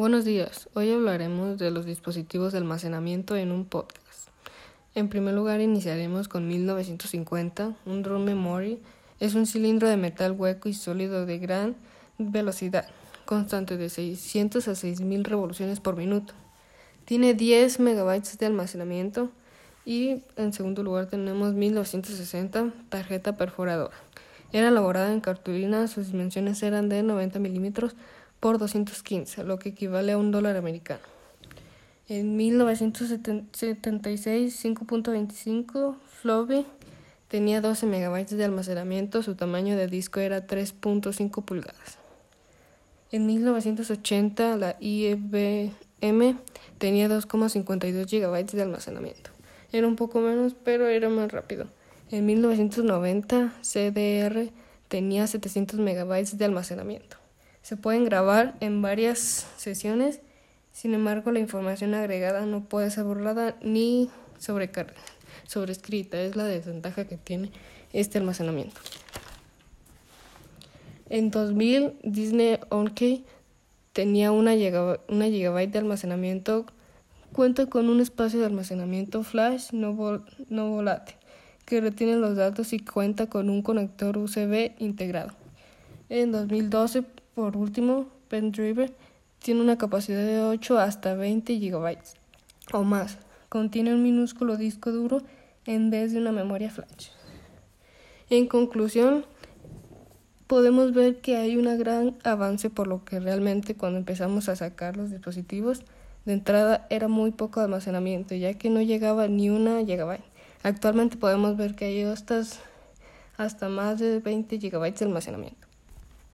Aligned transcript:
Buenos 0.00 0.24
días, 0.24 0.70
hoy 0.72 0.90
hablaremos 0.90 1.58
de 1.58 1.70
los 1.70 1.84
dispositivos 1.84 2.52
de 2.52 2.58
almacenamiento 2.58 3.36
en 3.36 3.52
un 3.52 3.66
podcast. 3.66 4.30
En 4.94 5.10
primer 5.10 5.34
lugar 5.34 5.60
iniciaremos 5.60 6.26
con 6.26 6.48
1950, 6.48 7.76
un 7.84 8.02
drum 8.02 8.24
memory 8.24 8.80
es 9.18 9.34
un 9.34 9.44
cilindro 9.44 9.90
de 9.90 9.98
metal 9.98 10.32
hueco 10.32 10.70
y 10.70 10.72
sólido 10.72 11.26
de 11.26 11.38
gran 11.38 11.76
velocidad, 12.16 12.88
constante 13.26 13.76
de 13.76 13.90
600 13.90 14.68
a 14.68 14.74
6000 14.74 15.22
revoluciones 15.22 15.80
por 15.80 15.96
minuto. 15.96 16.32
Tiene 17.04 17.34
10 17.34 17.80
megabytes 17.80 18.38
de 18.38 18.46
almacenamiento 18.46 19.30
y 19.84 20.22
en 20.36 20.54
segundo 20.54 20.82
lugar 20.82 21.08
tenemos 21.08 21.52
1960, 21.52 22.72
tarjeta 22.88 23.36
perforadora. 23.36 23.96
Era 24.52 24.68
elaborada 24.68 25.12
en 25.12 25.20
cartulina, 25.20 25.86
sus 25.88 26.10
dimensiones 26.10 26.62
eran 26.62 26.88
de 26.88 27.02
90 27.02 27.38
milímetros 27.38 27.94
por 28.40 28.58
215, 28.58 29.44
lo 29.44 29.58
que 29.58 29.68
equivale 29.68 30.12
a 30.12 30.18
un 30.18 30.32
dólar 30.32 30.56
americano. 30.56 31.02
En 32.08 32.36
1976, 32.36 34.64
5.25 34.64 35.96
Floppy 36.08 36.66
tenía 37.28 37.60
12 37.60 37.86
megabytes 37.86 38.36
de 38.36 38.44
almacenamiento, 38.44 39.22
su 39.22 39.36
tamaño 39.36 39.76
de 39.76 39.86
disco 39.86 40.18
era 40.18 40.44
3.5 40.46 41.44
pulgadas. 41.44 41.98
En 43.12 43.26
1980, 43.26 44.56
la 44.56 44.76
IBM 44.80 46.36
tenía 46.78 47.08
2,52 47.08 48.08
gigabytes 48.08 48.56
de 48.56 48.62
almacenamiento. 48.62 49.30
Era 49.72 49.86
un 49.86 49.94
poco 49.94 50.20
menos, 50.20 50.56
pero 50.64 50.88
era 50.88 51.08
más 51.08 51.30
rápido. 51.30 51.66
En 52.10 52.26
1990, 52.26 53.52
CDR 53.62 54.50
tenía 54.88 55.28
700 55.28 55.78
megabytes 55.78 56.38
de 56.38 56.44
almacenamiento. 56.44 57.19
Se 57.62 57.76
pueden 57.76 58.04
grabar 58.04 58.56
en 58.60 58.82
varias 58.82 59.46
sesiones, 59.56 60.20
sin 60.72 60.94
embargo 60.94 61.30
la 61.30 61.40
información 61.40 61.94
agregada 61.94 62.46
no 62.46 62.64
puede 62.64 62.90
ser 62.90 63.04
borrada 63.04 63.56
ni 63.62 64.10
sobrescrita. 64.38 66.20
Es 66.20 66.36
la 66.36 66.44
desventaja 66.44 67.04
que 67.04 67.16
tiene 67.16 67.50
este 67.92 68.18
almacenamiento. 68.18 68.80
En 71.08 71.30
2000, 71.30 71.98
Disney 72.02 72.58
On 72.68 72.92
tenía 73.92 74.32
una, 74.32 74.52
una 75.08 75.26
gigabyte 75.26 75.72
de 75.72 75.78
almacenamiento. 75.78 76.66
Cuenta 77.32 77.66
con 77.66 77.88
un 77.88 78.00
espacio 78.00 78.40
de 78.40 78.46
almacenamiento 78.46 79.22
flash 79.22 79.72
no, 79.72 80.24
no 80.48 80.70
volátil 80.70 81.16
que 81.70 81.80
retiene 81.80 82.16
los 82.16 82.34
datos 82.34 82.72
y 82.72 82.80
cuenta 82.80 83.28
con 83.28 83.48
un 83.48 83.62
conector 83.62 84.18
USB 84.18 84.72
integrado. 84.80 85.30
En 86.08 86.32
2012, 86.32 87.04
por 87.40 87.56
último, 87.56 88.06
PenDriver 88.28 88.94
tiene 89.38 89.62
una 89.62 89.78
capacidad 89.78 90.22
de 90.22 90.42
8 90.42 90.78
hasta 90.78 91.14
20 91.14 91.58
GB 91.58 91.96
o 92.74 92.82
más. 92.82 93.16
Contiene 93.48 93.94
un 93.94 94.02
minúsculo 94.02 94.58
disco 94.58 94.92
duro 94.92 95.22
en 95.64 95.88
vez 95.88 96.12
de 96.12 96.18
una 96.18 96.32
memoria 96.32 96.70
flash. 96.70 97.08
En 98.28 98.46
conclusión, 98.46 99.24
podemos 100.48 100.92
ver 100.92 101.22
que 101.22 101.36
hay 101.36 101.56
un 101.56 101.64
gran 101.78 102.18
avance 102.24 102.68
por 102.68 102.86
lo 102.86 103.06
que 103.06 103.20
realmente 103.20 103.74
cuando 103.74 103.98
empezamos 103.98 104.50
a 104.50 104.56
sacar 104.56 104.98
los 104.98 105.10
dispositivos 105.10 105.82
de 106.26 106.34
entrada 106.34 106.86
era 106.90 107.08
muy 107.08 107.30
poco 107.30 107.60
almacenamiento, 107.60 108.34
ya 108.34 108.52
que 108.52 108.68
no 108.68 108.82
llegaba 108.82 109.28
ni 109.28 109.48
una 109.48 109.82
gigabyte. 109.82 110.24
Actualmente 110.62 111.16
podemos 111.16 111.56
ver 111.56 111.74
que 111.74 111.86
hay 111.86 112.02
hasta, 112.02 112.42
hasta 113.38 113.70
más 113.70 113.98
de 113.98 114.18
20 114.18 114.58
GB 114.58 114.94
de 114.94 115.04
almacenamiento. 115.06 115.69